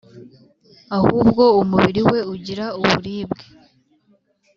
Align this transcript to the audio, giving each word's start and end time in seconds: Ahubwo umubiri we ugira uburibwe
Ahubwo 0.97 1.43
umubiri 1.61 2.01
we 2.11 2.19
ugira 2.33 2.65
uburibwe 2.79 3.43